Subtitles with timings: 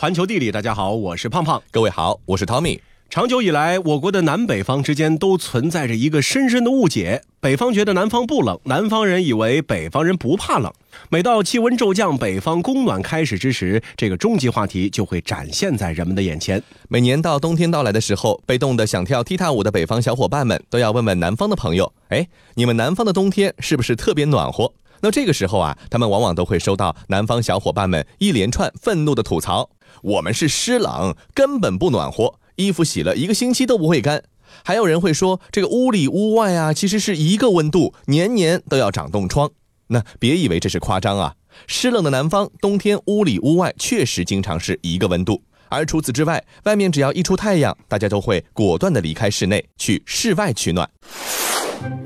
[0.00, 1.60] 环球地理，大家好，我是胖胖。
[1.72, 2.78] 各位好，我是 Tommy。
[3.10, 10.72] 长久以来，我国的南北方之间都存在着一个深深的误解：北方觉得南方不冷，南方人以为北方人不怕冷。
[11.10, 16.62] 每到气温骤降、北方供暖开始之时，这个终极话题就会展现在人们的眼前。
[16.88, 22.24] 每年到冬天到来的时候，被冻得想跳踢踏舞的北方小伙伴们都要问问南方的朋友：哎，
[22.54, 24.72] 你们南方的冬天是不是特别暖和？
[25.00, 29.70] 那这个时候啊，他们往往都会收到南方小伙伴们一连串愤怒的吐槽：
[30.02, 32.34] 我们是湿冷，根本不暖和。
[32.56, 34.24] 衣服洗了一个星期都不会干，
[34.64, 39.50] 还有人会说这个屋里屋外啊，其实是一个温度，年年都要长冻疮。
[39.88, 41.34] 那别以为这是夸张啊，
[41.66, 50.88] 湿冷的南方冬天屋里屋外确实经常是一个温度，而除此之外，外面只要一出太阳，大家都会果断的离开室内去室外取暖。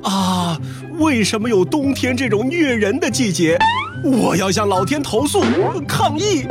[0.03, 0.59] 啊，
[0.99, 3.59] 为什么有冬天这种虐人的季节？
[4.05, 5.43] 我要向老天投诉
[5.87, 6.45] 抗议！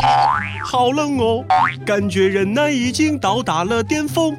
[0.64, 1.44] 好冷哦，
[1.86, 4.36] 感觉忍耐已经到达了巅峰，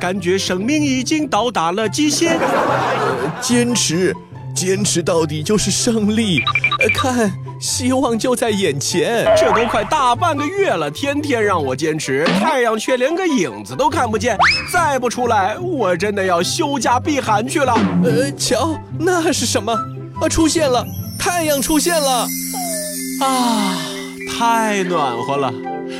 [0.00, 2.38] 感觉生命已经到达了极限。
[3.40, 4.14] 坚持，
[4.54, 6.40] 坚持到底就是胜利。
[6.80, 9.24] 呃看，希望就在眼前。
[9.36, 14.36] 这都快大半个月了，天天让我坚持，太阳却连个影子都看不见。
[14.72, 17.74] 再不出来，我真的要休假避寒去了。
[18.04, 19.72] 呃，瞧，那是什么？
[20.20, 20.84] 啊，出现了。
[21.18, 22.26] 太阳出现了，
[23.22, 23.78] 啊，
[24.36, 25.50] 太暖和了！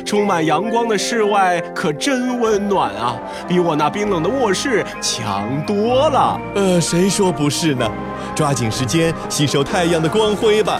[0.05, 6.39] 充满阳光的室外可真温暖啊，比我那冰冷的卧室强多了。
[6.53, 7.89] 呃，谁说不是呢？
[8.35, 10.77] 抓紧时间吸收太阳的光辉吧，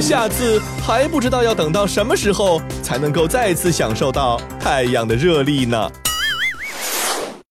[0.00, 5.90] 下次还不知道要等到什么时候才能够再次享受到太阳的热力呢。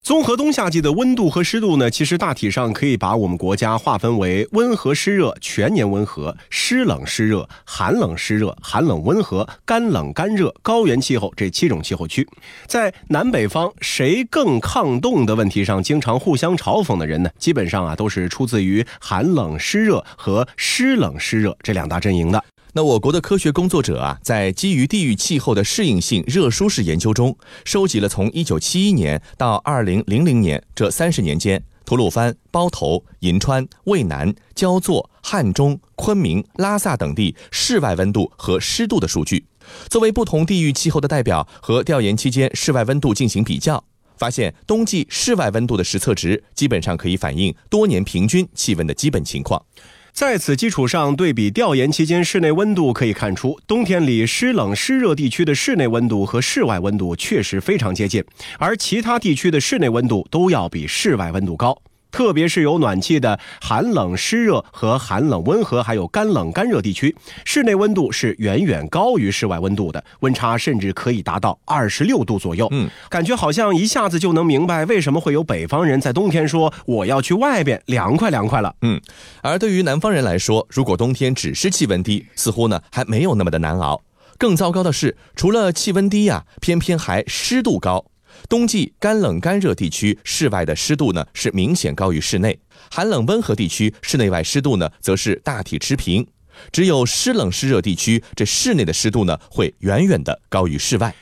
[0.04, 12.28] 综合冬夏季的温度和湿度呢，其实大体上可以把我们国家划分为温和湿热、全年温和、湿冷湿热、寒冷湿热、寒冷温和、干冷干热、高原气候这七种气候区。
[12.68, 22.44] 在南北方谁更抗冻的问题上，经常互相嘲讽的人呢，基本上啊都是出自于寒冷湿热和湿冷湿热这两大阵营的。
[22.76, 39.46] 那我国的科学工作者啊，在基于地域气候的适应性热舒适研究中，收集了从1971年到2000年这三十年间，吐鲁番、包头、银川、渭南、焦作、汉中、昆明、拉萨等地室外温度和湿度的数据，
[39.88, 43.84] 作为不同地域气候的代表，和调研期间室外温度进行比较，
[44.18, 49.64] 发现冬季室外温度的实测值基本上可以反映多年平均气温的基本情况。
[50.14, 58.24] 在此基础上对比调研期间室内温度，可以看出，冬天里湿冷湿热地区的室内温度和室外温度确实非常接近，
[58.60, 61.76] 而其他地区的室内温度都要比室外温度高。
[62.14, 67.14] 特别是有暖气的寒冷湿热和寒冷温和，还有干冷干热地区，
[67.44, 72.70] 室内温度是远远高于室外温度的，温差甚至可以达到二十六度左右。
[72.72, 78.74] 嗯，感觉好像一下子就能明白为什么会有北方人在冬天说我要去外边凉快凉快了。
[78.84, 79.02] 嗯，
[79.42, 84.00] 而对于南方人来说，如果冬天只是气温低，似乎呢还没有那么的难熬。
[84.38, 88.06] 更糟糕的是，除了气温低呀，偏偏还湿度高。
[88.50, 92.60] 冬季干冷干热地区室外的湿度呢是明显高于室内，
[92.92, 96.28] 寒冷温和地区室内外湿度呢则是大体持平，
[96.72, 101.16] 只有湿冷湿热地区这室内的湿度呢会远远的高于室外。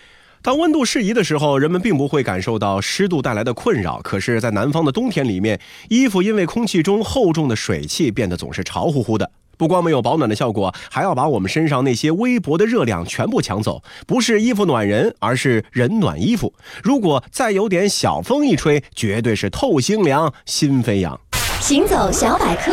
[0.44, 4.02] 当温度适宜的时候，人们并不会感受到湿度带来的困扰。
[4.02, 9.32] 可是，在南方的冬天里面，衣服因为空气中厚重的水汽变得总是潮乎乎的。
[9.62, 13.84] 不光没有保暖的效果，还要把我们身上那些微薄的热量全部抢走。
[14.08, 16.52] 不是衣服暖人，而是人暖衣服。
[16.82, 21.16] 如果再有点小风一吹，绝对是透心凉，心飞扬。
[21.60, 22.72] 行走小百科。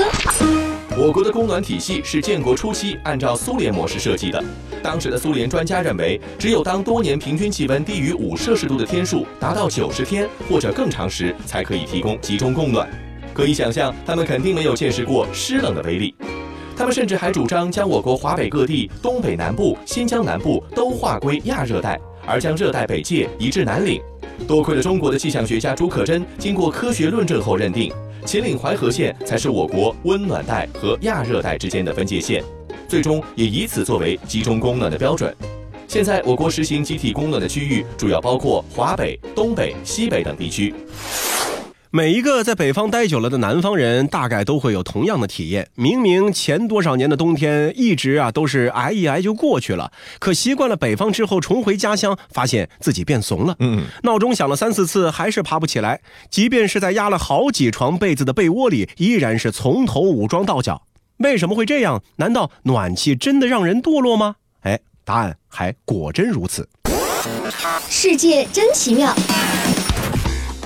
[0.96, 4.42] 我国的供暖体系是建国初期按照苏联模式设计的。
[4.82, 12.88] 当时的苏联专家认为，只有当多年平均气温低于五摄氏度的天数达到九十天或者更长时，才可以提供集中供暖。
[13.34, 16.14] 可以想象，他们肯定没有见识过湿冷的威力。
[16.78, 24.00] 他们甚至还主张将我国华北各地、东北南部、新疆南部都划归亚热带，而将热带北界移至南岭。
[24.46, 27.92] 多亏了中国的气象学家朱可桢经过科学论证后认定。
[28.24, 32.44] 秦岭淮河线才是我国温暖带和亚热带之间的分界线，
[32.86, 35.34] 最终也以此作为集中供暖的标准。
[35.88, 40.72] 现在我国实行集体供暖的区域主要包括华北、东北、西北等地区。
[41.90, 45.68] 每一个在北方待久了的南方人，大概都会有同样的体验。
[45.74, 53.56] 明明前多少年的冬天一直啊都是挨一挨就过去了，可习惯了北方之后，重回家乡，发现自己变怂了。
[53.60, 56.02] 嗯，闹钟响了三四次，还是爬不起来。
[56.28, 60.82] 即便是在压了好几床被子的被窝里，依然是从头武装到脚。
[61.18, 62.02] 为什么会这样？
[62.16, 64.36] 难道暖气真的让人堕落吗？
[64.60, 66.68] 哎，答案还果真如此。
[67.88, 69.16] 世界真奇妙。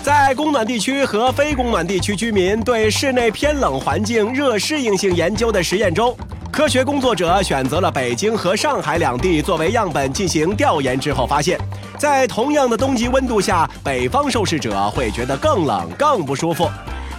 [0.03, 6.17] 在供暖地区和非供暖地区居民对室内偏冷环境热适应性研究的实验中，
[6.51, 11.57] 科学工作者选择了北京和上海两地作为样本进行调研之后，发现，
[11.99, 16.69] 在同样的冬季温度下，北方受试者会觉得更冷、更不舒服。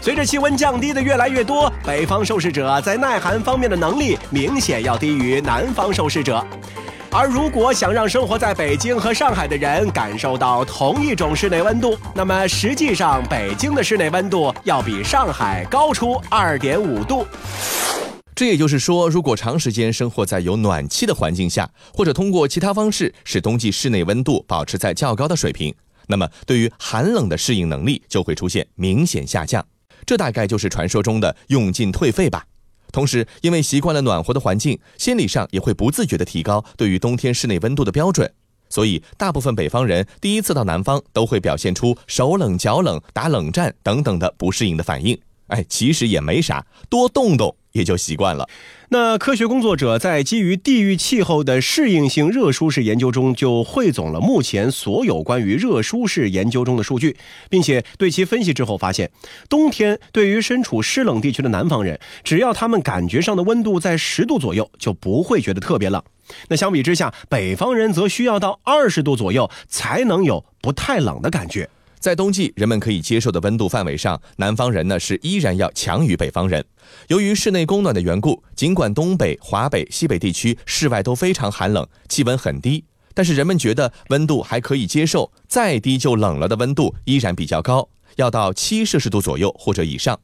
[0.01, 6.45] 随着气温降低的越来越多，北方受试者在耐寒方面的能力明显要低于南方受试者。
[7.15, 17.23] 而如果想让生活在北京和上海的人感受到同一种室内温度，那么实际上北京的室内温度要比上海高出二点五度。
[18.33, 25.71] 这也就是说，如果长时间生活在有暖气的环境下，或者通过其他方式使冬季室内温度保持在较高的水平，
[26.07, 29.63] 那么对于寒冷的适应能力就会出现明显下降。
[30.03, 32.43] 这大概就是传说中的用进退废吧。
[32.93, 38.31] 同时，因为习惯了暖和的环境，心理上也会不自觉地提高对于冬天室内温度的标准。
[38.69, 45.19] 所以，大部分北方人第一次到南方都会表现出手冷脚冷、打冷战等等的不适应的反应。
[45.47, 47.55] 哎，其实也没啥，多动动。
[47.73, 48.47] 也就习惯了。
[48.89, 57.17] 那科学工作者在基于地域气候的适应性热舒适研究中，就汇总了目前所有关于热舒适研究中的数据，
[57.49, 59.11] 并且对其分析之后发现，
[59.49, 66.01] 冬天对于身处湿冷地区的南方人，只要他们感觉上的温度在十度左右，就不会觉得特别冷。
[66.49, 71.67] 那相比之下，北方人则需要到二十度左右才能有不太冷的感觉。
[72.03, 76.65] 在冬季，人们可以接受的温度范围上，南方人呢是依然要强于北方人。
[77.07, 82.83] 由于室内供暖的缘故，尽管东北、华北、西北地区室外都非常寒冷，气温很低，
[83.13, 90.19] 但是人们觉得温度还可以接受，再低就冷了的温度依然比较高，要到七摄氏度左右或者以上。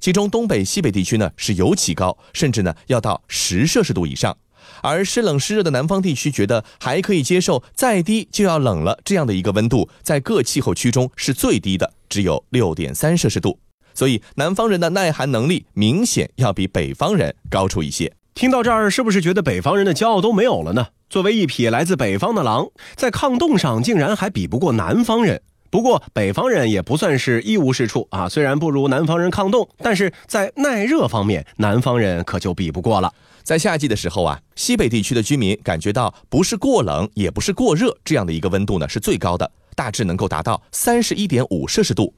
[0.00, 4.36] 其中东北、西北地区呢是尤其高，甚至呢要到十摄氏度以上。
[4.82, 13.58] 而湿冷湿热的南方地区觉得还可以接受，再低就要冷了这样的一个温度，在各气候区中是最低的，只有六点三摄氏度。
[13.92, 18.12] 所以南方人的耐寒能力明显要比北方人高出一些。
[18.34, 20.86] 听到这儿，是不是觉得北方人的骄傲都没有了呢？
[21.10, 25.42] 作为一匹来自北方的狼，在抗冻上竟然还比不过南方人。
[25.68, 33.12] 不过北方人也不算是一无是处啊，虽然不如南方人抗冻，但是在耐热方面，南方人可就比不过了。
[33.50, 42.14] 在夏季的时候啊，西北地区的居民感觉到不是过冷，也不是过热，这样的一个温度呢是最高的，大致能够达到三十一点五摄氏度。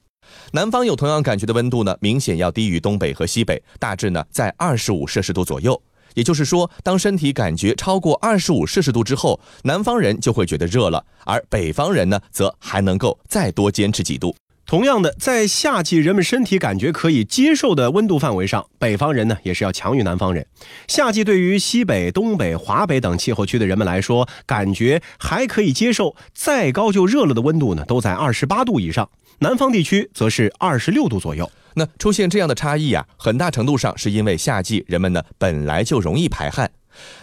[0.51, 5.83] 南方有同样感觉的温度呢，明显要低于东北和西北，大致呢在二十五摄氏度左右。
[6.13, 14.37] 也就是说，当身体感觉超过二十五摄氏度之后，南方人就会觉得热了，而北方人呢，则还能够再多坚持几度。
[14.73, 20.47] 同样的，在夏季人们身体感觉可以接受的温度范围上，北方人呢也是要强于南方人。
[20.89, 29.11] 夏季对于西北、东北、华北等气候区的人们来说，感觉还可以接受，再高就热了的温度呢，都在二十八度以上。
[29.41, 31.51] 南方地区则是二十六度左右。
[31.75, 36.71] 那出现这样的差异啊，很大程度上是因为夏季人们呢本来就容易排汗，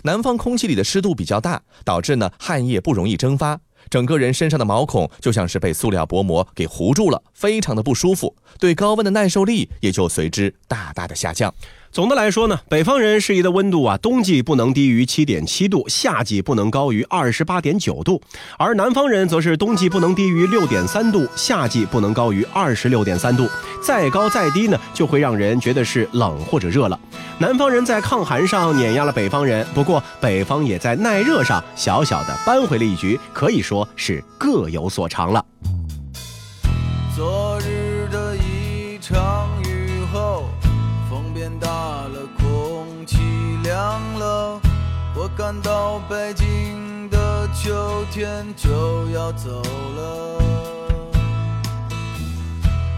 [0.03, 3.59] 南方空气里的湿度比较大，导致呢汗液不容易蒸发。
[3.89, 11.53] 整个人身上的毛孔就像是被塑料薄膜给糊住了，非常的不舒服，对高温的耐受力也就随之大大的下降。
[11.91, 18.21] 总的来说呢，北方人适宜的温度啊，冬季不能低于七点七度，夏季不能高于二十八点九度，
[18.59, 23.49] 而南方人则是冬季不能低于六点三度，夏季不能高于二十六点三度，
[23.81, 26.99] 再高再低呢，就会让人觉得是冷或者热了。
[27.39, 35.43] 南方人在抗寒上碾压了北方人，不过北方也在耐热上小小的扳回了一局，可以说是各有所长了。
[37.15, 39.48] 昨日的一场
[45.39, 49.61] 我感到北京的秋天就要走
[49.95, 50.43] 了。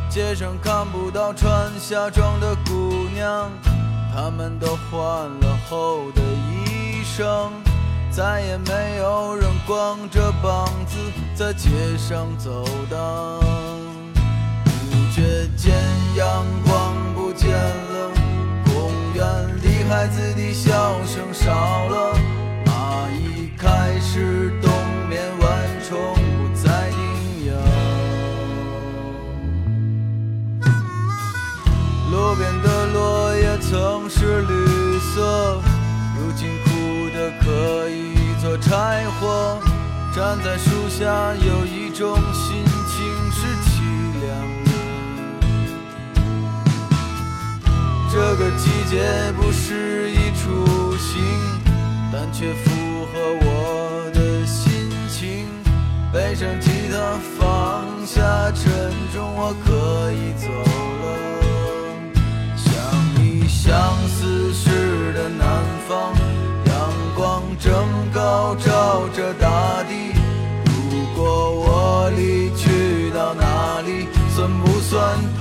[0.10, 3.52] 街上看不到穿夏装的姑娘，
[4.12, 7.52] 她们都换了厚的衣裳，
[8.10, 10.98] 再也没有人光着膀子
[11.36, 13.40] 在街上走荡。
[14.90, 15.76] 不觉间，
[16.16, 18.21] 阳光不见了。
[19.92, 21.52] 孩子的笑声少
[21.90, 22.18] 了，
[22.66, 24.72] 蚂蚁开始冬
[25.10, 25.50] 眠，蚊
[25.86, 26.98] 虫不再叮
[27.48, 27.52] 咬。
[32.10, 35.62] 路边的落叶曾是绿色，
[36.18, 36.70] 如今枯
[37.14, 39.60] 的可以做柴火。
[40.16, 42.64] 站在树下，有一种心
[48.24, 49.02] 这个季节
[49.36, 51.24] 不适宜出行，
[52.14, 52.70] 但却符
[53.12, 55.48] 合我的心情。
[56.14, 60.48] 背上吉他，放下沉重，我可以走
[61.02, 61.06] 了。
[62.56, 62.72] 想
[63.16, 64.70] 你想思时
[65.14, 66.14] 的南方，
[66.66, 67.74] 阳光正
[68.14, 70.14] 高照着大地。
[70.68, 70.72] 如
[71.16, 75.41] 果我离去到哪里，算不算？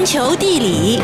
[0.00, 0.98] 环球地理，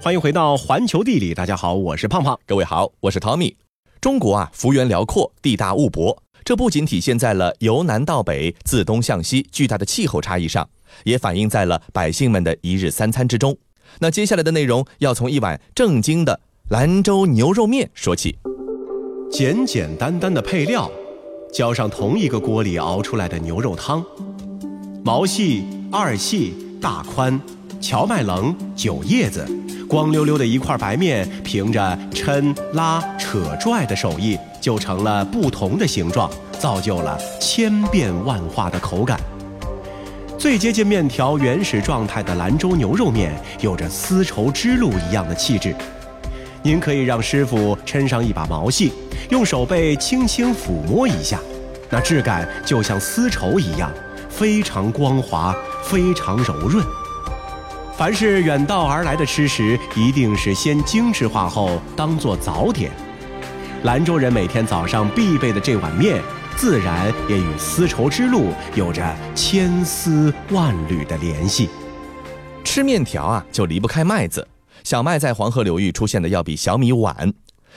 [0.00, 2.38] 欢迎回到环球地理，大家好，我是胖胖。
[2.46, 3.56] 各位好，我是 Tommy。
[4.00, 10.70] 中国啊，幅员辽阔，地大物博，这不仅体现在了由南到北、自东向西巨大的气候差异上，
[11.02, 13.58] 也反映在了百姓们的一日三餐之中。
[13.98, 18.38] 那接下来的内容要从一碗正经的兰州牛肉面说起。
[19.28, 20.88] 简简单单的配料，
[21.52, 24.06] 浇上同一个锅里熬出来的牛肉汤。
[25.06, 27.40] 毛细、二细、大宽、
[27.80, 29.46] 荞麦棱、韭叶子，
[29.88, 39.16] 光溜溜的一块白面，凭着抻、拉、扯、拽的手艺，就成了不同的形状，造就了千变万化的口感。
[40.36, 45.72] 最接近面条原始状态的兰州牛肉面，有着丝绸之路一样的气质。
[46.64, 48.92] 您可以让师傅抻上一把毛细，
[49.30, 51.38] 用手背轻轻抚摸一下，
[51.90, 53.88] 那质感就像丝绸一样。
[54.36, 56.84] 非常光滑，非常柔润。
[57.96, 62.90] 凡是远道而来的吃食，一定是先精致化后当做早点。
[63.84, 66.20] 兰州人每天早上必备的这碗面，
[66.54, 71.70] 自然也与丝绸之路有着千丝万缕的联系。
[72.62, 74.46] 吃面条啊，就离不开麦子。
[74.84, 77.32] 小麦在黄河流域出现的要比小米晚。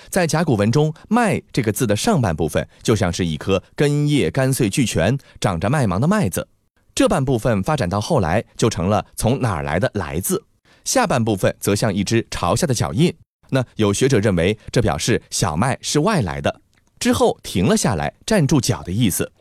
[0.10, 6.48] 在甲骨文中，“麦”这个字的上半部分就像是一颗根叶干碎俱全、长着麦芒的麦子，
[6.96, 10.44] 这半部分发展到后来就成了从哪儿来的“来”字，
[10.84, 13.14] 下半部分则像一只朝下的脚印。
[13.50, 16.62] 那有学者认为，这表示小麦是外来的，
[17.00, 19.32] 之后停了下来，站住脚的意思。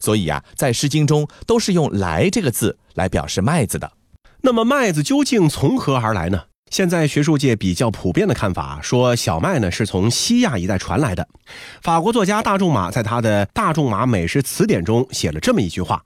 [0.00, 3.92] 所以啊，在《诗经》中都是用“来”这个字来表示麦子的。
[4.42, 6.44] 那么，麦子究竟从何而来呢？
[6.74, 11.28] 现在学术界比较普遍的看法说，小麦呢是从西亚一带传来的。
[11.80, 16.02] 法国作家大仲马在他的《大仲马美食词典》中写了这么一句话：“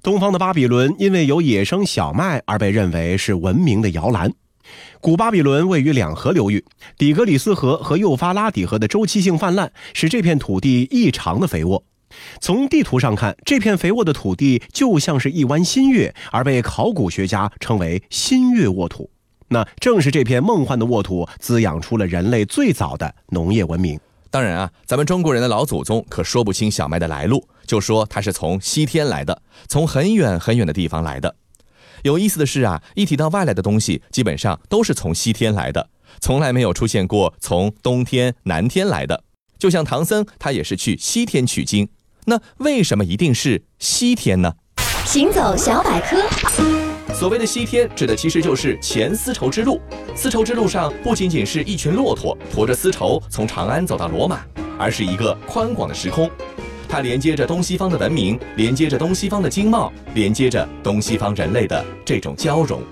[0.00, 4.32] 东方的巴比伦因为有野生小麦而被认为是文明的摇篮。
[5.00, 6.64] 古巴比伦位于两河流域，
[6.96, 11.82] 底格里斯河和幼发拉底河的周期性泛滥，使这片土地异常的肥沃。
[12.40, 19.10] 从地图上看，这片肥沃的土地就像是一湾新月，而被考古学家称为新月沃土。”
[19.52, 24.00] 那正是这片梦幻的沃土滋养出了人类最早的农业文明。
[24.30, 31.36] 当然啊，咱们中国人的老祖宗可说不清小麦的来路，就说它是从西天来的，从很远很远的地方来的。
[32.02, 35.90] 有意思的是啊，一提到外来的东西，基本上都是从西天来的，
[36.20, 39.22] 从来没有出现过从东天、南天来的。
[39.58, 41.88] 就像唐僧，他也是去西天取经。
[42.24, 44.54] 那为什么一定是西天呢？
[45.04, 46.91] 行走小百科。
[47.14, 49.80] 所谓的西天，指的其实就是前丝绸之路。
[50.14, 54.40] 丝绸之路上不仅仅是一群骆驼驮着丝绸从长安走到罗马，
[54.78, 56.28] 而是一个宽广的时空。
[56.88, 62.82] 它连接着东西方的文明，连接着东西方的经贸，连接着东西方人类的这种交融。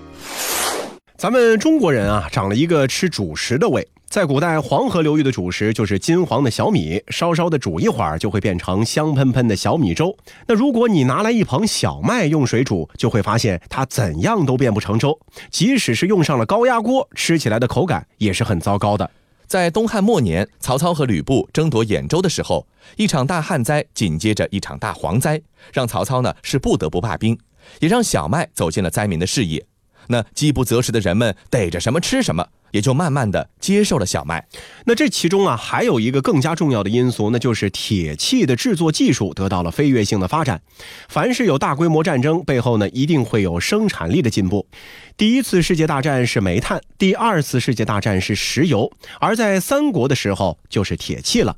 [1.17, 3.85] 咱们中国人啊，长了一个吃主食的胃。
[4.11, 10.13] 在古代，黄河流域的主食就是金黄的小米，稍稍的煮一会儿就会变成香喷喷的小米粥。
[10.47, 15.17] 那如果你拿来一捧小麦用水煮，就会发现它怎样都变不成粥。
[15.49, 19.09] 即使是用上了高压锅，吃起来的口感也是很糟糕的。
[19.47, 25.41] 在东汉末年，曹操和吕布争夺兖州的时候，一场大旱灾紧接着一场大蝗灾，
[25.71, 27.39] 让曹操呢是不得不罢兵，
[27.79, 29.65] 也让小麦走进了灾民的视野。
[30.07, 34.45] 那饥不择食的人们逮着什么吃什么，也就慢慢的接受了小麦。
[34.85, 40.61] 那这其中啊，还有一个更加重要的因素，那就是铁器的制作技术得到了飞跃性的发展。
[41.07, 44.67] 凡是有大规模战争，背后呢，一定会有生产力的进步。
[45.15, 51.55] 第一次世界大战是煤炭，第二次世界大战是石油，而在三国的时候就是铁器了。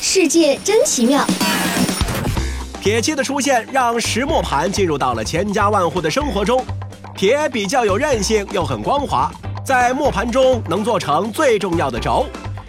[0.00, 1.26] 世界真奇妙。
[2.80, 6.64] 铁器的出现让石磨盘进入到了千家万户的生活中。
[7.16, 9.32] 铁比较有韧性，又很光滑，
[9.66, 12.24] 在磨盘中能做成最重要的轴。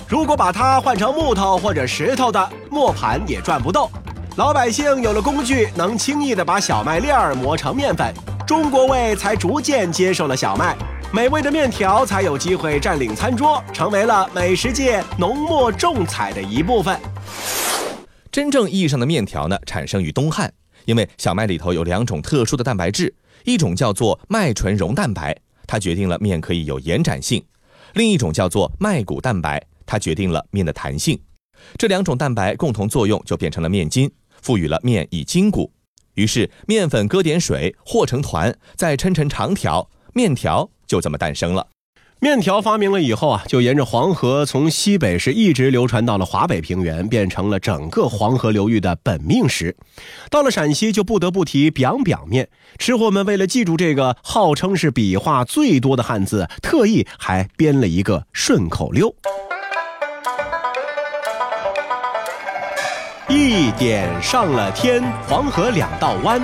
[0.09, 3.87] 如果把它换成木头或者石头的磨盘，也转不动。
[4.35, 8.11] 老百姓有了工具，能轻易的把小麦粒儿磨成面粉，
[8.47, 10.75] 中国胃才逐渐接受了小麦，
[11.13, 16.99] 美味的面条才有机会占领餐桌，成为了美食界浓墨重彩的一部分。
[18.31, 20.51] 真正意义上的面条呢，产生于东汉，
[20.85, 23.13] 因为小麦里头有两种特殊的蛋白质，
[23.43, 25.37] 一种叫做麦醇溶蛋白，
[25.67, 27.39] 它决定了面可以有延展性；
[27.93, 31.19] 另一种叫做麦谷蛋白，它决定了面的弹性。
[31.77, 34.09] 这两种蛋白共同作用，就变成了面筋，
[34.41, 35.71] 赋予了面以筋骨。
[36.13, 41.67] 于是面粉搁点水和成团，再抻成长条，面条就这么诞生了。
[42.19, 49.75] 面条发明了以后啊，就沿着黄河从西北是一直流传到了华北平原，变成了整个黄河流域的本命食。
[50.31, 52.49] 到了陕西，就不得不提両両面。
[52.79, 59.13] 吃货们为了记住这个号称是笔画最多的汉字，特意还编了一个顺口溜：
[63.29, 66.41] 一点上了天，黄河两道弯，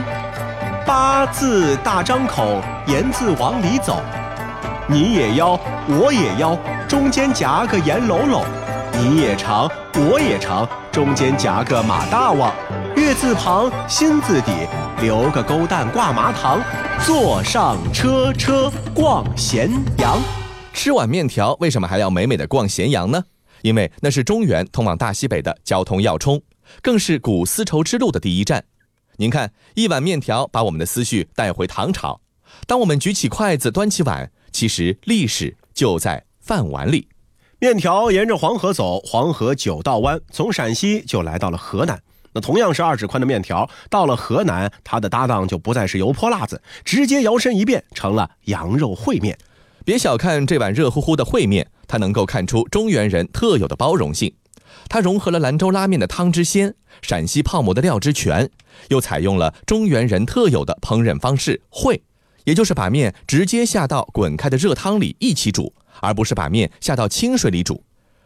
[0.85, 3.99] 八字大张口，言字往里走。
[4.89, 6.59] 你也腰，我也腰，
[6.89, 8.43] 中间夹个盐篓篓；
[8.91, 12.53] 你也长，我也长，中间夹个马大王。
[12.97, 14.51] 月字旁，心字底，
[15.01, 16.61] 留个勾蛋挂麻糖，
[17.05, 20.21] 坐上车车逛咸阳。
[20.73, 23.23] 吃碗面条，为什么还要美美的逛咸阳呢？
[23.61, 26.41] 因为那是中原通往大西北的交通要冲，
[26.81, 28.65] 更是古丝绸之路的第一站。
[29.15, 32.19] 您看，一碗面条把我们的思绪带回唐朝。
[32.67, 34.29] 当我们举起筷子，端起碗。
[34.53, 37.09] 其实历史就在饭碗里。
[37.59, 42.01] 面条沿着黄河走，黄河九道弯，从陕西就来到了河南。
[42.33, 49.37] 那同样是二指宽的面条，到了河南，它的搭档就不再是油泼辣子，直接摇身一变成了羊肉烩面。
[49.85, 54.33] 别小看这碗热乎乎的烩面，它能够看出中原人特有的包容性。
[54.89, 58.49] 它融合了兰州拉面的汤汁鲜，陕西泡馍的料汁全，
[58.89, 62.01] 又采用了中原人特有的烹饪方式烩。
[62.45, 67.83] 也就是把面直接下到滚开的热汤里一起煮，而不是把面下到清水里煮。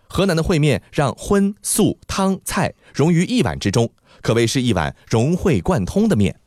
[0.10, 6.40] 河南的烩面让荤素汤菜融于一碗之中，可谓是一碗融会贯通的面。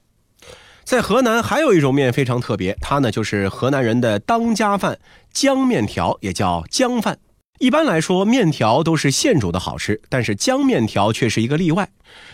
[0.82, 4.98] 在河南还有一种面非常特别，它呢就是河南人的当家饭——
[5.32, 7.18] 浆面条，也叫浆饭。
[7.60, 11.86] 一般来说，面条都是现煮的好吃，但是浆面条却是一个例外。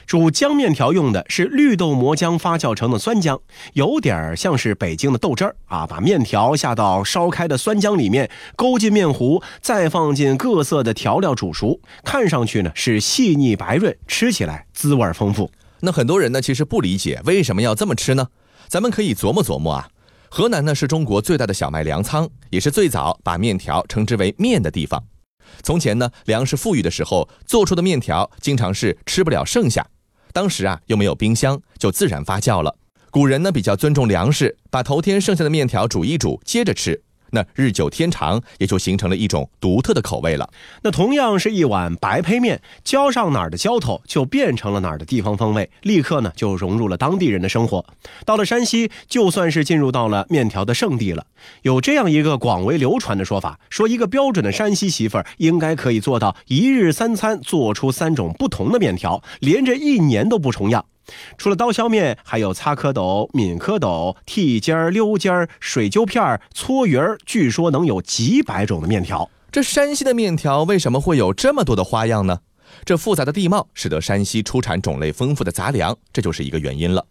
[0.06, 3.40] 煮浆面条用的是绿豆磨浆发酵成的酸浆，
[3.72, 5.84] 有点像是北京的豆汁儿啊。
[5.84, 15.50] 把面条下到烧开的酸浆里面，勾进面糊，再放进各色的调料煮熟，看上去呢是细腻白润，吃起来滋味丰富。
[15.80, 18.28] 那很多人呢其实不理解为什么要这么吃呢？
[18.68, 19.88] 咱们可以琢磨琢磨啊。
[20.28, 25.02] 河南呢是中国最大的小麦粮仓，也是最早把面条称之为面的地方。
[25.62, 29.86] 从前呢，粮食富裕的时候，做出的面条经常是吃不了剩下。
[30.32, 32.76] 当时啊，又没有冰箱，就自然发酵了。
[33.10, 37.02] 古人呢比较尊重粮食，把头天剩下的面条煮一煮，接着吃。
[37.30, 40.48] 那日久天长，也就形成了一种独特的口味了。
[40.82, 47.84] 那同样是一碗白胚面，浇上哪儿的浇头，就变成了哪儿的地方风味，立刻呢就融入了当地人的生活。
[48.24, 51.26] 到了山西，就算是进入到了面条的圣地了。
[51.62, 60.84] 有这样一个广为流传的说法，说一个标准的山西媳妇儿应该可以做到一日三餐做出三种不同的面条，连着一年都不重样。
[61.38, 69.30] 除了刀削面，还有擦蝌蚪、抿蝌蚪、剔尖儿、溜尖儿、水揪片儿、搓鱼儿，据说能有几百种的面条。
[69.52, 72.40] 这山西的面条为什么会有这么多的花样呢？
[72.84, 77.06] 这复杂的地貌使得山西出产种类丰富的杂粮，这就是一个原因了。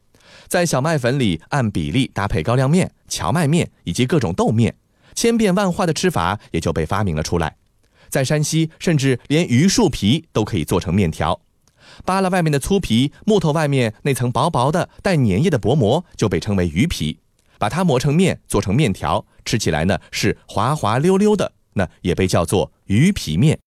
[0.48, 4.76] 在小麦粉里按比例搭配高粱面、荞麦面以及各种豆面，
[5.16, 7.56] 千变万化的吃法也就被发明了出来。
[8.10, 11.40] 在山西，甚至连榆树皮都可以做成面条。
[12.04, 17.20] 扒了外面的粗皮，木头外面那层薄薄的带粘液的薄膜就被称为鱼皮，
[17.58, 23.60] 把它磨成面，做成面条，吃起来呢是滑滑溜溜的，那也被叫做鱼皮面。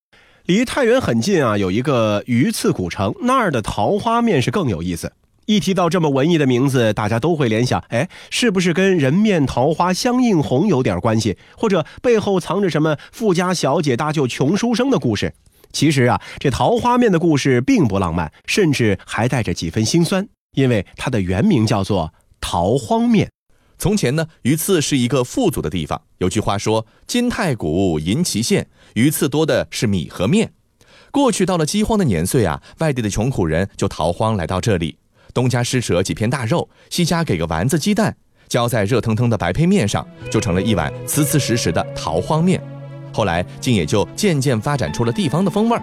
[0.47, 5.13] 离太原很近啊，有一个鱼刺古城，那儿的桃花面是更有意思。
[5.45, 11.39] 一提到这么文艺的名字，大家都会联想，哎，是不是跟人面桃花相映红有点关系？
[11.57, 15.35] 或者背后藏着什么富家小姐搭救穷书生的故事？
[15.73, 20.27] 其实啊，这桃花面的故事并不浪漫，甚至还带着几分心酸，
[20.57, 23.31] 因为它的原名叫做桃荒面。
[23.79, 26.03] 从前呢，榆次是一个富足的地方。
[26.19, 30.53] 有句话说：“金太古，银旗县。”榆次多的是米和面。
[31.13, 34.99] 过去到了饥荒的年岁啊，外地的穷苦人就逃荒来到这里。
[35.33, 38.17] 东家施舍几片大肉，西家给个丸子鸡蛋，
[38.49, 42.61] 浇在热腾腾的白胚面上，就成了一碗瓷瓷实实的桃荒面。
[43.13, 45.83] 后来竟也就渐渐发展出了地方的风味儿。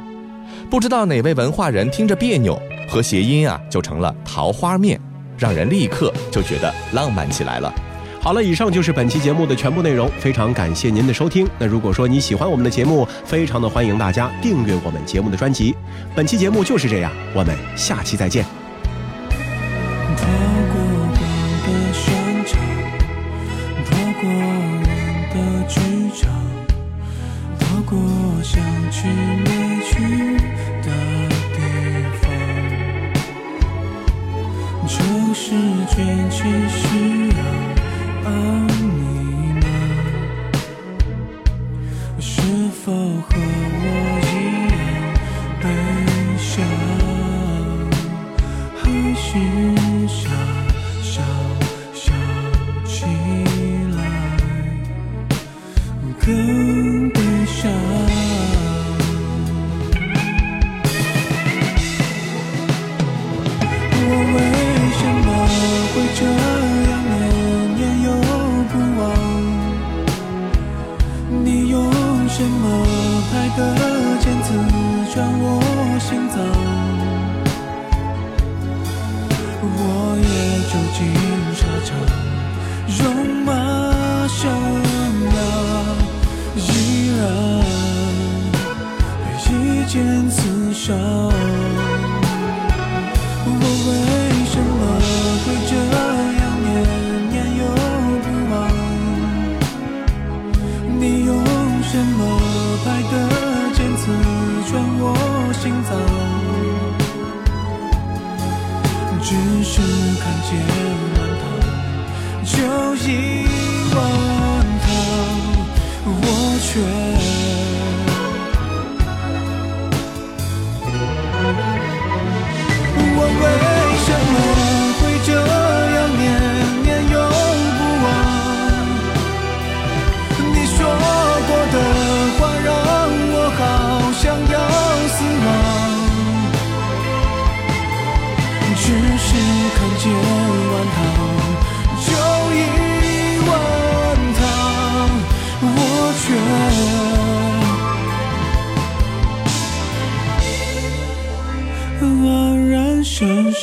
[0.70, 5.00] 不知道哪位文化人听着别扭，和谐音啊就成了桃花面，
[5.38, 7.74] 让人立刻就觉得浪漫起来了。
[8.22, 11.48] 好了，以上就是本期节目的全部内容，非常感谢您的收听。
[11.60, 15.76] 那如果说你喜欢我们的节目，非常的欢迎大家订阅我们节目的专辑。
[16.16, 18.65] 本期节目就是这样，我们下期再见。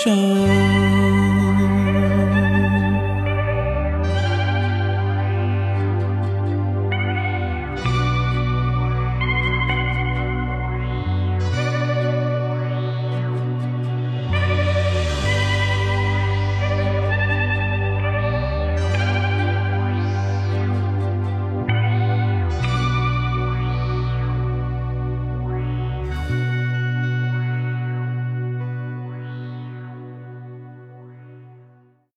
[0.04, 0.81] 手。